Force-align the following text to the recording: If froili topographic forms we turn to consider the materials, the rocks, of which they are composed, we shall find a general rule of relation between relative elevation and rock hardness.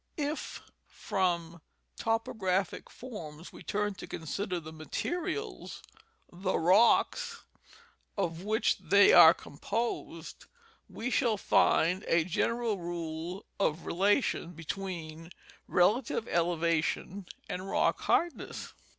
If 0.17 0.63
froili 0.91 1.61
topographic 1.95 2.89
forms 2.89 3.53
we 3.53 3.61
turn 3.61 3.93
to 3.93 4.07
consider 4.07 4.59
the 4.59 4.73
materials, 4.73 5.83
the 6.33 6.57
rocks, 6.57 7.43
of 8.17 8.41
which 8.41 8.79
they 8.79 9.13
are 9.13 9.35
composed, 9.35 10.45
we 10.89 11.11
shall 11.11 11.37
find 11.37 12.03
a 12.07 12.23
general 12.23 12.79
rule 12.79 13.45
of 13.59 13.85
relation 13.85 14.53
between 14.53 15.29
relative 15.67 16.27
elevation 16.29 17.27
and 17.47 17.69
rock 17.69 17.99
hardness. 18.01 18.73